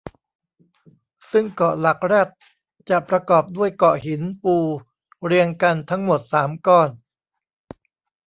[1.31, 2.27] ซึ่งเกาะหลักแรด
[2.89, 4.55] จะประกอบด้วยเกาะหินปู
[5.25, 6.89] เรียงกันทั้งหมด สาม ก้อน